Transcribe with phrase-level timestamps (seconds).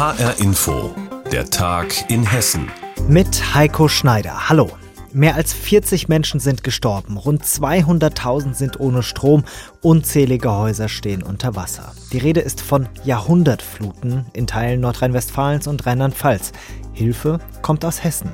[0.00, 0.94] HR Info,
[1.30, 2.70] der Tag in Hessen.
[3.06, 4.48] Mit Heiko Schneider.
[4.48, 4.70] Hallo.
[5.12, 9.44] Mehr als 40 Menschen sind gestorben, rund 200.000 sind ohne Strom,
[9.82, 11.92] unzählige Häuser stehen unter Wasser.
[12.14, 16.52] Die Rede ist von Jahrhundertfluten in Teilen Nordrhein-Westfalens und Rheinland-Pfalz.
[16.94, 18.30] Hilfe kommt aus Hessen.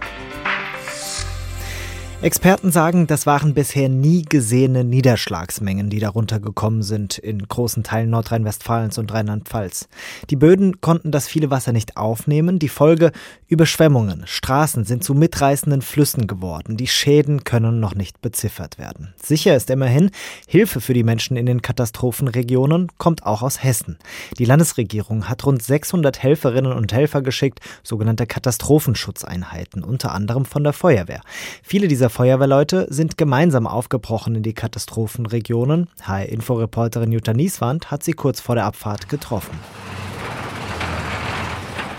[2.22, 8.08] Experten sagen, das waren bisher nie gesehene Niederschlagsmengen, die darunter gekommen sind in großen Teilen
[8.08, 9.86] Nordrhein-Westfalens und Rheinland-Pfalz.
[10.30, 12.58] Die Böden konnten das viele Wasser nicht aufnehmen.
[12.58, 13.12] Die Folge
[13.48, 14.22] Überschwemmungen.
[14.26, 16.78] Straßen sind zu mitreißenden Flüssen geworden.
[16.78, 19.14] Die Schäden können noch nicht beziffert werden.
[19.22, 20.10] Sicher ist immerhin,
[20.48, 23.98] Hilfe für die Menschen in den Katastrophenregionen kommt auch aus Hessen.
[24.38, 30.72] Die Landesregierung hat rund 600 Helferinnen und Helfer geschickt, sogenannte Katastrophenschutzeinheiten, unter anderem von der
[30.72, 31.20] Feuerwehr.
[31.62, 35.90] Viele dieser Feuerwehrleute sind gemeinsam aufgebrochen in die Katastrophenregionen.
[36.00, 39.52] HR-Info-Reporterin Jutta Nieswand hat sie kurz vor der Abfahrt getroffen.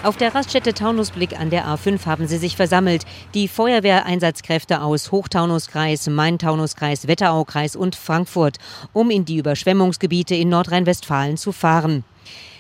[0.02, 3.06] Auf der Raststätte Taunusblick an der A5 haben sie sich versammelt.
[3.36, 8.58] Die Feuerwehreinsatzkräfte aus Hochtaunuskreis, Main-Taunus-Kreis, Wetteraukreis und Frankfurt,
[8.94, 12.04] um in die Überschwemmungsgebiete in Nordrhein-Westfalen zu fahren.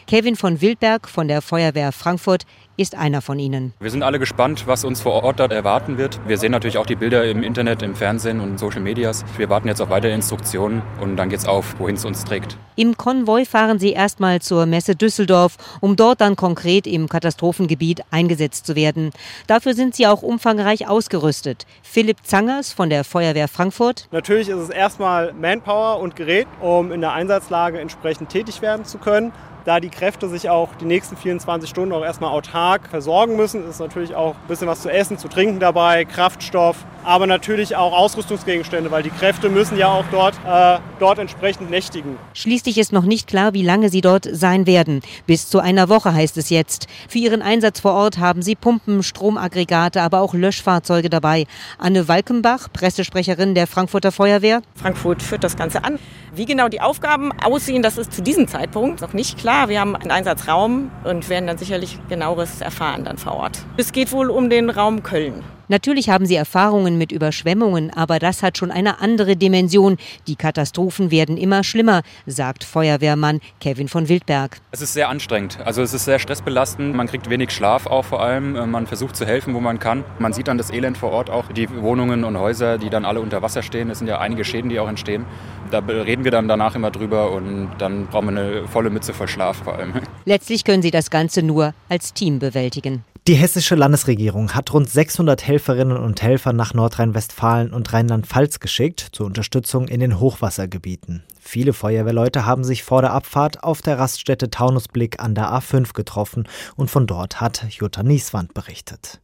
[0.05, 2.45] Kevin von Wildberg von der Feuerwehr Frankfurt
[2.78, 3.73] ist einer von ihnen.
[3.80, 6.20] Wir sind alle gespannt, was uns vor Ort dort erwarten wird.
[6.28, 9.25] Wir sehen natürlich auch die Bilder im Internet, im Fernsehen und Social Medias.
[9.36, 12.55] Wir warten jetzt auf weitere Instruktionen und dann geht's auf, wohin es uns trägt.
[12.75, 18.67] Im Konvoi fahren sie erstmal zur Messe Düsseldorf, um dort dann konkret im Katastrophengebiet eingesetzt
[18.67, 19.09] zu werden.
[19.48, 21.66] Dafür sind sie auch umfangreich ausgerüstet.
[21.81, 24.08] Philipp Zangers von der Feuerwehr Frankfurt.
[24.11, 29.00] Natürlich ist es erstmal Manpower und Gerät, um in der Einsatzlage entsprechend tätig werden zu
[29.00, 29.33] können
[29.67, 33.79] da die Kräfte sich auch die nächsten 24 Stunden auch erstmal autark versorgen müssen, ist
[33.79, 38.91] natürlich auch ein bisschen was zu essen, zu trinken dabei, Kraftstoff, aber natürlich auch Ausrüstungsgegenstände,
[38.91, 42.17] weil die Kräfte müssen ja auch dort, äh, dort entsprechend nächtigen.
[42.33, 45.01] Schließlich ist noch nicht klar, wie lange sie dort sein werden.
[45.25, 46.87] Bis zu einer Woche heißt es jetzt.
[47.07, 51.45] Für ihren Einsatz vor Ort haben sie Pumpen, Stromaggregate, aber auch Löschfahrzeuge dabei.
[51.77, 54.61] Anne Walkenbach, Pressesprecherin der Frankfurter Feuerwehr.
[54.75, 55.99] Frankfurt führt das Ganze an.
[56.36, 59.69] Wie genau die Aufgaben aussehen, das ist zu diesem Zeitpunkt noch nicht klar.
[59.69, 63.59] Wir haben einen Einsatzraum und werden dann sicherlich genaueres erfahren dann vor Ort.
[63.77, 65.43] Es geht wohl um den Raum Köln.
[65.69, 69.97] Natürlich haben sie Erfahrungen mit Überschwemmungen, aber das hat schon eine andere Dimension.
[70.25, 74.61] Die Katastrophen werden immer schlimmer, sagt Feuerwehrmann Kevin von Wildberg.
[74.71, 75.59] Es ist sehr anstrengend.
[75.65, 76.95] Also es ist sehr stressbelastend.
[76.95, 78.71] Man kriegt wenig Schlaf auch vor allem.
[78.71, 80.05] Man versucht zu helfen, wo man kann.
[80.19, 81.51] Man sieht dann das Elend vor Ort auch.
[81.51, 83.89] Die Wohnungen und Häuser, die dann alle unter Wasser stehen.
[83.89, 85.25] Es sind ja einige Schäden, die auch entstehen.
[85.69, 89.27] Da reden wir dann danach immer drüber und dann brauchen wir eine volle Mütze voll
[89.27, 89.95] Schlaf vor allem.
[90.27, 93.05] Letztlich können sie das Ganze nur als Team bewältigen.
[93.30, 99.26] Die hessische Landesregierung hat rund 600 Helferinnen und Helfer nach Nordrhein-Westfalen und Rheinland-Pfalz geschickt zur
[99.26, 101.23] Unterstützung in den Hochwassergebieten.
[101.39, 106.45] Viele Feuerwehrleute haben sich vor der Abfahrt auf der Raststätte Taunusblick an der A5 getroffen
[106.76, 109.21] und von dort hat Jutta Nieswand berichtet.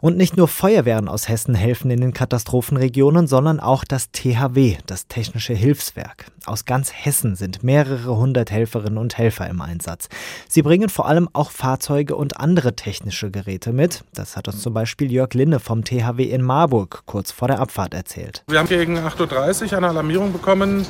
[0.00, 5.06] Und nicht nur Feuerwehren aus Hessen helfen in den Katastrophenregionen, sondern auch das THW, das
[5.06, 6.26] Technische Hilfswerk.
[6.46, 10.08] Aus ganz Hessen sind mehrere hundert Helferinnen und Helfer im Einsatz.
[10.48, 14.04] Sie bringen vor allem auch Fahrzeuge und andere technische Geräte mit.
[14.14, 17.94] Das hat uns zum Beispiel Jörg Linne vom THW in Marburg kurz vor der Abfahrt
[17.94, 18.44] erzählt.
[18.46, 20.86] Wir haben gegen 8.30 Uhr eine Alarmierung bekommen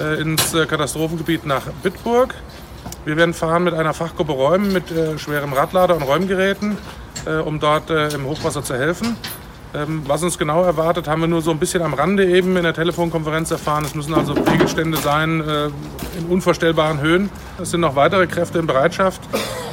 [0.00, 2.34] äh, ins äh, Katastrophengebiet nach Bitburg.
[3.04, 6.76] Wir werden fahren mit einer Fachgruppe Räumen mit äh, schwerem Radlader und Räumgeräten
[7.26, 9.16] um dort äh, im Hochwasser zu helfen.
[9.74, 12.62] Ähm, was uns genau erwartet, haben wir nur so ein bisschen am Rande eben in
[12.62, 13.84] der Telefonkonferenz erfahren.
[13.84, 15.66] Es müssen also Pegelstände sein äh,
[16.18, 17.28] in unvorstellbaren Höhen.
[17.60, 19.20] Es sind noch weitere Kräfte in Bereitschaft,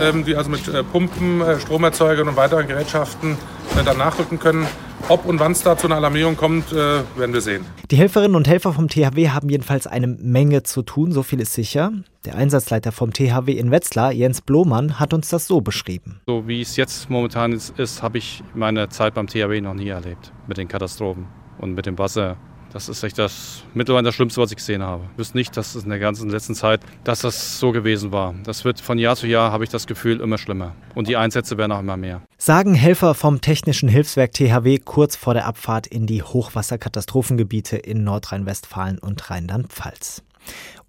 [0.01, 0.61] ähm, die also mit
[0.91, 3.38] Pumpen, Stromerzeugern und weiteren Gerätschaften
[3.85, 4.67] dann nachrücken können.
[5.07, 7.63] Ob und wann es da zu einer Alarmierung kommt, werden wir sehen.
[7.91, 11.53] Die Helferinnen und Helfer vom THW haben jedenfalls eine Menge zu tun, so viel ist
[11.53, 11.91] sicher.
[12.25, 16.21] Der Einsatzleiter vom THW in Wetzlar, Jens Blomann, hat uns das so beschrieben.
[16.25, 19.89] So wie es jetzt momentan ist, ist habe ich meine Zeit beim THW noch nie
[19.89, 20.33] erlebt.
[20.47, 21.27] Mit den Katastrophen
[21.59, 22.37] und mit dem Wasser.
[22.75, 25.05] Das ist echt das mittlerweile das Schlimmste, was ich gesehen habe.
[25.13, 28.35] Ich wüsste nicht, dass es in der ganzen letzten Zeit, dass das so gewesen war.
[28.43, 30.75] Das wird von Jahr zu Jahr, habe ich das Gefühl, immer schlimmer.
[30.93, 32.22] Und die Einsätze werden auch immer mehr.
[32.37, 38.99] Sagen Helfer vom Technischen Hilfswerk THW kurz vor der Abfahrt in die Hochwasserkatastrophengebiete in Nordrhein-Westfalen
[38.99, 40.21] und Rheinland-Pfalz.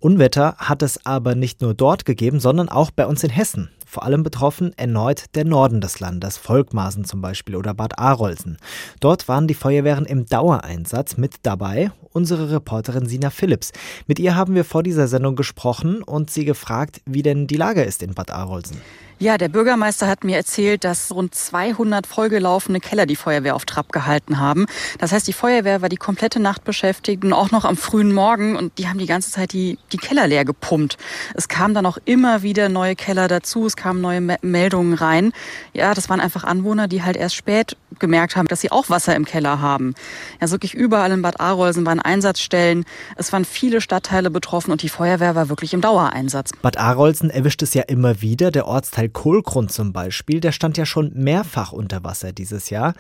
[0.01, 3.71] Unwetter hat es aber nicht nur dort gegeben, sondern auch bei uns in Hessen.
[3.89, 8.59] Vor allem betroffen erneut der Norden des Landes, Volkmaßen zum Beispiel oder Bad Arolsen.
[8.99, 13.71] Dort waren die Feuerwehren im Dauereinsatz mit dabei, unsere Reporterin Sina Phillips.
[14.09, 17.85] Mit ihr haben wir vor dieser Sendung gesprochen und sie gefragt, wie denn die Lage
[17.85, 18.81] ist in Bad Arolsen.
[19.19, 23.91] Ja, der Bürgermeister hat mir erzählt, dass rund 200 vollgelaufene Keller die Feuerwehr auf Trab
[23.91, 24.67] gehalten haben.
[24.99, 28.57] Das heißt, die Feuerwehr war die komplette Nacht beschäftigt und auch noch am frühen Morgen
[28.57, 30.99] und die haben die ganze Zeit die, die Keller leer gepumpt.
[31.33, 35.33] Es kamen dann auch immer wieder neue Keller dazu, es kamen neue Meldungen rein.
[35.73, 39.17] Ja, das waren einfach Anwohner, die halt erst spät gemerkt haben, dass sie auch Wasser
[39.17, 39.95] im Keller haben.
[40.43, 42.85] Ja, wirklich überall in Bad Arolsen waren Einsatzstellen.
[43.17, 46.51] Es waren viele Stadtteile betroffen und die Feuerwehr war wirklich im Dauereinsatz.
[46.61, 48.51] Bad Arolsen erwischt es ja immer wieder.
[48.51, 52.95] Der Ortsteil Kohlgrund zum Beispiel, der stand ja schon mehrfach unter Wasser dieses Jahr.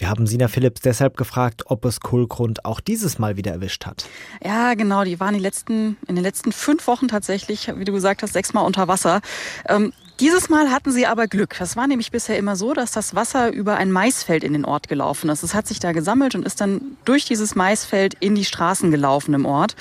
[0.00, 4.08] Wir haben Sina Phillips deshalb gefragt, ob es Kohlgrund auch dieses Mal wieder erwischt hat.
[4.42, 5.04] Ja, genau.
[5.04, 8.64] Die waren die letzten, in den letzten fünf Wochen tatsächlich, wie du gesagt hast, sechsmal
[8.64, 9.20] unter Wasser.
[9.68, 11.56] Ähm, dieses Mal hatten sie aber Glück.
[11.58, 14.86] Das war nämlich bisher immer so, dass das Wasser über ein Maisfeld in den Ort
[14.86, 15.42] gelaufen ist.
[15.42, 19.32] Es hat sich da gesammelt und ist dann durch dieses Maisfeld in die Straßen gelaufen
[19.32, 19.76] im Ort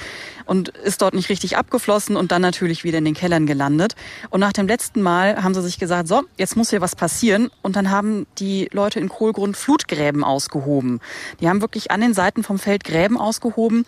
[0.46, 3.96] und ist dort nicht richtig abgeflossen und dann natürlich wieder in den Kellern gelandet.
[4.30, 7.52] Und nach dem letzten Mal haben sie sich gesagt, so, jetzt muss hier was passieren.
[7.62, 11.02] Und dann haben die Leute in Kohlgrund Flutgräben ausgehoben.
[11.42, 13.86] Die haben wirklich an den Seiten vom Feld Gräben ausgehoben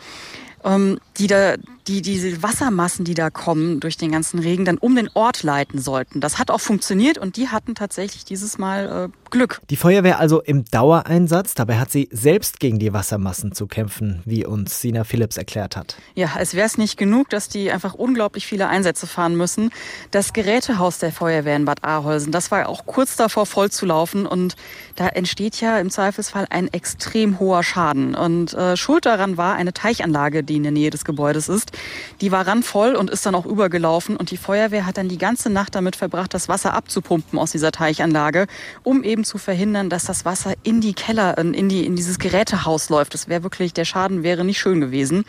[1.17, 1.55] die da
[1.87, 5.79] die diese Wassermassen, die da kommen durch den ganzen Regen, dann um den Ort leiten
[5.79, 6.21] sollten.
[6.21, 9.61] Das hat auch funktioniert und die hatten tatsächlich dieses Mal äh, Glück.
[9.69, 11.55] Die Feuerwehr also im Dauereinsatz.
[11.55, 15.95] Dabei hat sie selbst gegen die Wassermassen zu kämpfen, wie uns Sina Phillips erklärt hat.
[16.13, 19.71] Ja, es wäre es nicht genug, dass die einfach unglaublich viele Einsätze fahren müssen.
[20.11, 24.25] Das Gerätehaus der Feuerwehr in Bad Arolsen, das war auch kurz davor voll zu laufen
[24.25, 24.55] und
[24.95, 28.13] da entsteht ja im Zweifelsfall ein extrem hoher Schaden.
[28.13, 31.71] Und äh, schuld daran war eine Teichanlage, die in der Nähe des Gebäudes ist.
[32.19, 35.49] Die war randvoll und ist dann auch übergelaufen und die Feuerwehr hat dann die ganze
[35.49, 38.47] Nacht damit verbracht, das Wasser abzupumpen aus dieser Teichanlage,
[38.83, 42.89] um eben zu verhindern, dass das Wasser in die Keller, in, die, in dieses Gerätehaus
[42.89, 43.13] läuft.
[43.13, 45.25] Das wäre wirklich, der Schaden wäre nicht schön gewesen.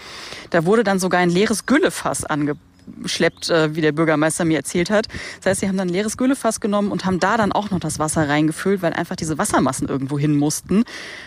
[0.50, 2.72] Da wurde dann sogar ein leeres Güllefass angeboten
[3.04, 5.08] schleppt, äh, wie der Bürgermeister mir erzählt hat.
[5.38, 7.80] Das heißt, sie haben dann ein leeres Güllefass genommen und haben da dann auch noch
[7.80, 10.84] das Wasser reingefüllt, weil einfach diese Wassermassen irgendwo hin mussten.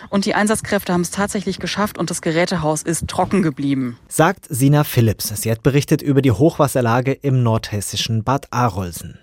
[0.08, 3.98] Und die Einsatzkräfte haben es tatsächlich geschafft und das Gerätehaus ist trocken geblieben.
[4.08, 5.28] Sagt Sina Phillips.
[5.28, 9.18] Sie hat berichtet über die Hochwasserlage im nordhessischen Bad Arolsen.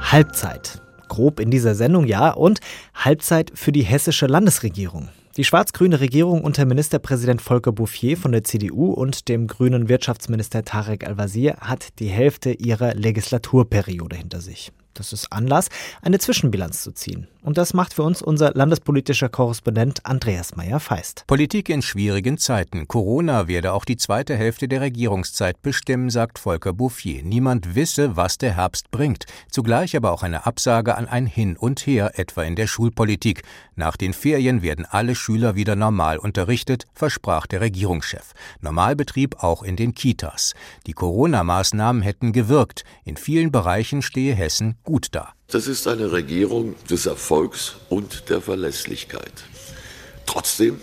[0.00, 0.83] Halbzeit.
[1.14, 2.30] Grob in dieser Sendung, ja.
[2.30, 2.58] Und
[2.92, 5.10] Halbzeit für die hessische Landesregierung.
[5.36, 11.06] Die schwarz-grüne Regierung unter Ministerpräsident Volker Bouffier von der CDU und dem grünen Wirtschaftsminister Tarek
[11.06, 14.72] Al-Wazir hat die Hälfte ihrer Legislaturperiode hinter sich.
[14.94, 15.68] Das ist Anlass,
[16.02, 17.28] eine Zwischenbilanz zu ziehen.
[17.42, 21.24] Und das macht für uns unser landespolitischer Korrespondent Andreas Meyer-Feist.
[21.26, 22.88] Politik in schwierigen Zeiten.
[22.88, 27.22] Corona werde auch die zweite Hälfte der Regierungszeit bestimmen, sagt Volker Bouffier.
[27.22, 29.26] Niemand wisse, was der Herbst bringt.
[29.50, 33.42] Zugleich aber auch eine Absage an ein Hin und Her, etwa in der Schulpolitik.
[33.76, 38.32] Nach den Ferien werden alle Schüler wieder normal unterrichtet, versprach der Regierungschef.
[38.62, 40.54] Normalbetrieb auch in den Kitas.
[40.86, 42.84] Die Corona-Maßnahmen hätten gewirkt.
[43.04, 45.32] In vielen Bereichen stehe Hessen gut da.
[45.48, 49.44] Das ist eine Regierung des Erfolgs und der Verlässlichkeit.
[50.26, 50.80] Trotzdem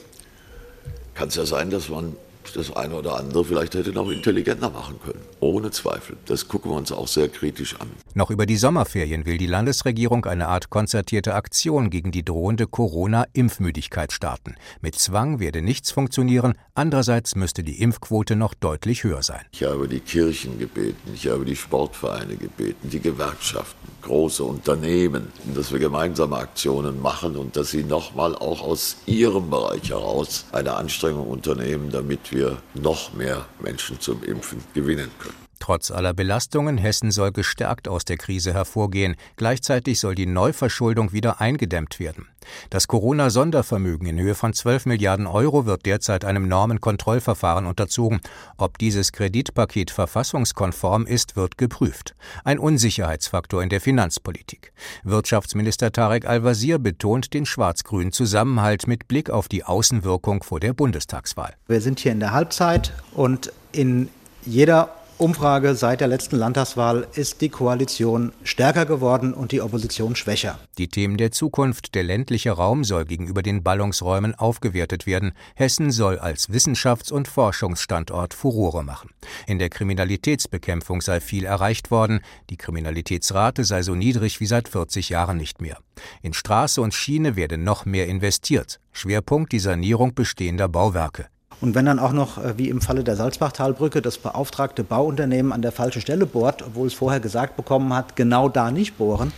[1.14, 2.16] kann es ja sein, dass man
[2.56, 5.22] das eine oder andere vielleicht hätte noch intelligenter machen können.
[5.42, 6.18] Ohne Zweifel.
[6.28, 7.90] Das gucken wir uns auch sehr kritisch an.
[8.14, 14.12] Noch über die Sommerferien will die Landesregierung eine Art konzertierte Aktion gegen die drohende Corona-Impfmüdigkeit
[14.12, 14.56] starten.
[14.82, 19.42] Mit Zwang werde nichts funktionieren, andererseits müsste die Impfquote noch deutlich höher sein.
[19.52, 25.72] Ich habe die Kirchen gebeten, ich habe die Sportvereine gebeten, die Gewerkschaften, große Unternehmen, dass
[25.72, 31.28] wir gemeinsame Aktionen machen und dass sie nochmal auch aus ihrem Bereich heraus eine Anstrengung
[31.28, 35.31] unternehmen, damit wir noch mehr Menschen zum Impfen gewinnen können.
[35.62, 39.16] Trotz aller Belastungen, Hessen soll gestärkt aus der Krise hervorgehen.
[39.36, 42.28] Gleichzeitig soll die Neuverschuldung wieder eingedämmt werden.
[42.72, 48.22] Das Corona-Sondervermögen in Höhe von 12 Milliarden Euro wird derzeit einem Normenkontrollverfahren unterzogen.
[48.58, 52.16] Ob dieses Kreditpaket verfassungskonform ist, wird geprüft.
[52.44, 54.74] Ein Unsicherheitsfaktor in der Finanzpolitik.
[55.04, 61.54] Wirtschaftsminister Tarek Al-Wazir betont den schwarz-grünen Zusammenhalt mit Blick auf die Außenwirkung vor der Bundestagswahl.
[61.68, 64.10] Wir sind hier in der Halbzeit und in
[64.44, 64.90] jeder
[65.22, 70.58] Umfrage seit der letzten Landtagswahl ist die Koalition stärker geworden und die Opposition schwächer.
[70.80, 75.34] Die Themen der Zukunft, der ländliche Raum soll gegenüber den Ballungsräumen aufgewertet werden.
[75.54, 79.12] Hessen soll als Wissenschafts- und Forschungsstandort Furore machen.
[79.46, 82.22] In der Kriminalitätsbekämpfung sei viel erreicht worden.
[82.50, 85.78] Die Kriminalitätsrate sei so niedrig wie seit 40 Jahren nicht mehr.
[86.24, 88.80] In Straße und Schiene werde noch mehr investiert.
[88.92, 91.28] Schwerpunkt die Sanierung bestehender Bauwerke.
[91.62, 95.62] Und wenn dann auch noch, äh, wie im Falle der Salzbachtalbrücke, das beauftragte Bauunternehmen an
[95.62, 99.32] der falschen Stelle bohrt, obwohl es vorher gesagt bekommen hat, genau da nicht bohren,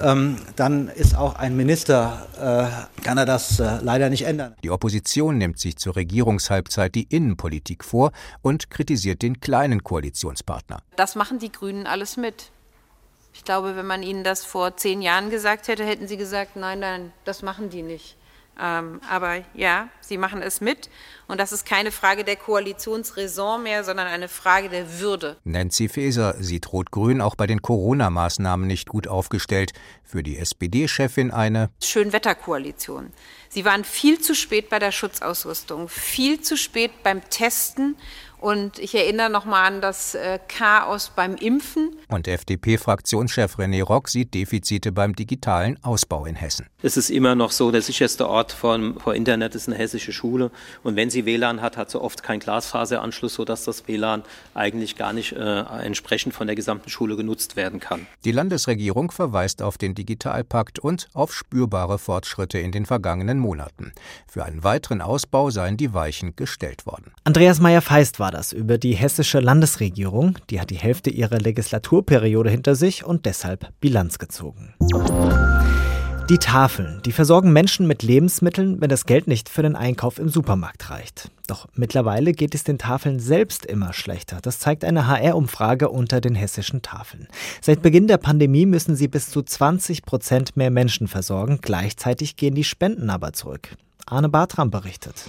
[0.00, 4.54] ähm, dann ist auch ein Minister, äh, kann er das äh, leider nicht ändern.
[4.62, 10.78] Die Opposition nimmt sich zur Regierungshalbzeit die Innenpolitik vor und kritisiert den kleinen Koalitionspartner.
[10.96, 12.50] Das machen die Grünen alles mit.
[13.34, 16.80] Ich glaube, wenn man ihnen das vor zehn Jahren gesagt hätte, hätten sie gesagt, nein,
[16.80, 18.16] nein, das machen die nicht.
[18.58, 20.90] Ähm, aber ja, sie machen es mit.
[21.28, 25.36] Und das ist keine Frage der Koalitionsräson mehr, sondern eine Frage der Würde.
[25.44, 29.72] Nancy Faeser sieht Rot-Grün auch bei den Corona-Maßnahmen nicht gut aufgestellt.
[30.02, 33.12] Für die SPD-Chefin eine Schönwetterkoalition.
[33.48, 37.96] Sie waren viel zu spät bei der Schutzausrüstung, viel zu spät beim Testen
[38.40, 41.96] und ich erinnere nochmal an das äh, Chaos beim Impfen.
[42.08, 46.66] Und FDP-Fraktionschef René Rock sieht Defizite beim digitalen Ausbau in Hessen.
[46.82, 50.50] Es ist immer noch so, der sicherste Ort vor, vor Internet ist eine hessische Schule.
[50.82, 54.22] Und wenn sie WLAN hat, hat sie oft keinen Glasfaseranschluss, sodass das WLAN
[54.54, 58.06] eigentlich gar nicht äh, entsprechend von der gesamten Schule genutzt werden kann.
[58.24, 63.92] Die Landesregierung verweist auf den Digitalpakt und auf spürbare Fortschritte in den vergangenen Monaten.
[64.26, 67.12] Für einen weiteren Ausbau seien die Weichen gestellt worden.
[67.24, 70.38] Andreas Meyer-Feist war das über die hessische Landesregierung.
[70.50, 74.74] Die hat die Hälfte ihrer Legislaturperiode hinter sich und deshalb Bilanz gezogen.
[76.30, 80.28] Die Tafeln, die versorgen Menschen mit Lebensmitteln, wenn das Geld nicht für den Einkauf im
[80.28, 81.28] Supermarkt reicht.
[81.48, 84.38] Doch mittlerweile geht es den Tafeln selbst immer schlechter.
[84.40, 87.26] Das zeigt eine HR-Umfrage unter den hessischen Tafeln.
[87.60, 91.58] Seit Beginn der Pandemie müssen sie bis zu 20 Prozent mehr Menschen versorgen.
[91.60, 93.70] Gleichzeitig gehen die Spenden aber zurück.
[94.06, 95.24] Arne Bartram berichtet.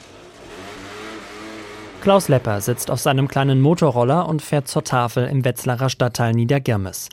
[2.02, 7.10] Klaus Lepper sitzt auf seinem kleinen Motorroller und fährt zur Tafel im Wetzlarer Stadtteil Niedergirmes.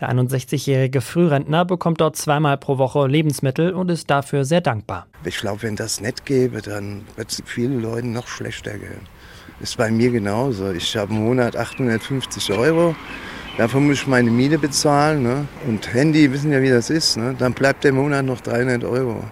[0.00, 5.06] Der 61-jährige Frührentner bekommt dort zweimal pro Woche Lebensmittel und ist dafür sehr dankbar.
[5.24, 9.06] Ich glaube, wenn das nicht gäbe, dann wird es vielen Leuten noch schlechter gehen.
[9.60, 10.72] Ist bei mir genauso.
[10.72, 12.96] Ich habe im Monat 850 Euro.
[13.58, 15.22] Davon muss ich meine Miete bezahlen.
[15.22, 15.46] Ne?
[15.68, 17.16] Und Handy, wissen ja, wie das ist.
[17.16, 17.36] Ne?
[17.38, 19.22] Dann bleibt der Monat noch 300 Euro.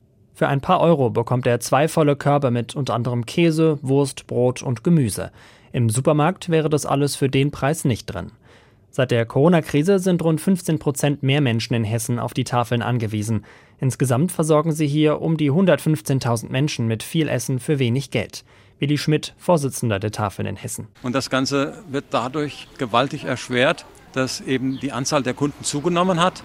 [0.40, 4.62] Für ein paar Euro bekommt er zwei volle Körbe mit unter anderem Käse, Wurst, Brot
[4.62, 5.32] und Gemüse.
[5.70, 8.32] Im Supermarkt wäre das alles für den Preis nicht drin.
[8.90, 13.44] Seit der Corona-Krise sind rund 15 Prozent mehr Menschen in Hessen auf die Tafeln angewiesen.
[13.80, 18.42] Insgesamt versorgen sie hier um die 115.000 Menschen mit viel Essen für wenig Geld.
[18.78, 20.88] Willi Schmidt, Vorsitzender der Tafeln in Hessen.
[21.02, 26.42] Und das Ganze wird dadurch gewaltig erschwert, dass eben die Anzahl der Kunden zugenommen hat,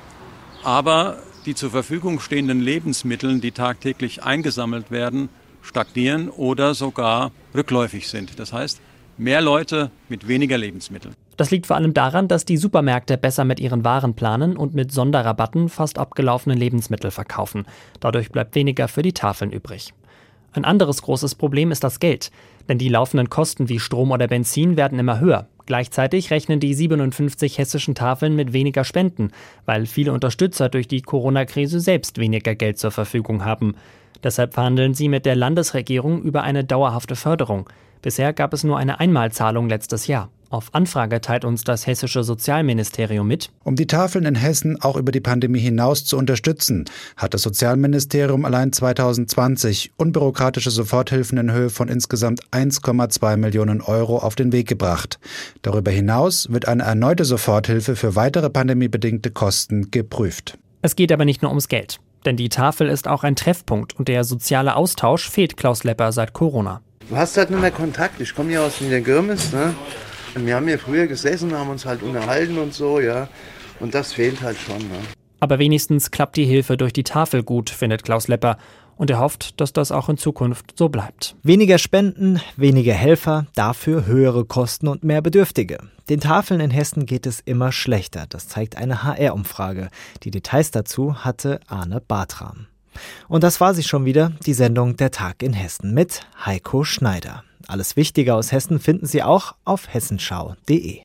[0.66, 5.30] aber die zur Verfügung stehenden Lebensmittel, die tagtäglich eingesammelt werden,
[5.62, 8.40] stagnieren oder sogar rückläufig sind.
[8.40, 8.82] Das heißt,
[9.18, 11.16] mehr Leute mit weniger Lebensmitteln.
[11.38, 14.92] Das liegt vor allem daran, dass die Supermärkte besser mit ihren Waren planen und mit
[14.92, 17.66] Sonderrabatten fast abgelaufene Lebensmittel verkaufen.
[18.00, 19.94] Dadurch bleibt weniger für die Tafeln übrig.
[20.56, 22.32] Ein anderes großes Problem ist das Geld,
[22.70, 25.48] denn die laufenden Kosten wie Strom oder Benzin werden immer höher.
[25.66, 29.32] Gleichzeitig rechnen die 57 hessischen Tafeln mit weniger Spenden,
[29.66, 33.76] weil viele Unterstützer durch die Corona-Krise selbst weniger Geld zur Verfügung haben.
[34.24, 37.70] Deshalb verhandeln sie mit der Landesregierung über eine dauerhafte Förderung.
[38.02, 40.30] Bisher gab es nur eine Einmalzahlung letztes Jahr.
[40.50, 43.52] Auf Anfrage teilt uns das hessische Sozialministerium mit.
[43.64, 46.86] Um die Tafeln in Hessen auch über die Pandemie hinaus zu unterstützen,
[47.18, 54.36] hat das Sozialministerium allein 2020 unbürokratische Soforthilfen in Höhe von insgesamt 1,2 Millionen Euro auf
[54.36, 55.20] den Weg gebracht.
[55.64, 60.58] Darüber hinaus wird eine erneute Soforthilfe für weitere pandemiebedingte Kosten geprüft.
[60.82, 62.00] Es geht aber nicht nur ums Geld.
[62.26, 66.34] Denn die Tafel ist auch ein Treffpunkt und der soziale Austausch fehlt Klaus Lepper seit
[66.34, 66.82] Corona.
[67.10, 68.20] Du hast halt nur mehr Kontakt.
[68.20, 69.76] Ich komme ja aus Niedergirmes, ne?
[70.36, 73.30] Wir haben hier früher gesessen, haben uns halt unterhalten und so, ja.
[73.80, 75.00] Und das fehlt halt schon, ne?
[75.40, 78.58] Aber wenigstens klappt die Hilfe durch die Tafel gut, findet Klaus Lepper.
[78.98, 81.36] Und er hofft, dass das auch in Zukunft so bleibt.
[81.44, 85.80] Weniger Spenden, weniger Helfer, dafür höhere Kosten und mehr Bedürftige.
[86.10, 88.26] Den Tafeln in Hessen geht es immer schlechter.
[88.30, 89.90] Das zeigt eine HR-Umfrage.
[90.24, 92.68] Die Details dazu hatte Arne Bartram.
[93.28, 97.44] Und das war sie schon wieder, die Sendung Der Tag in Hessen mit Heiko Schneider.
[97.68, 101.02] Alles Wichtige aus Hessen finden Sie auch auf hessenschau.de.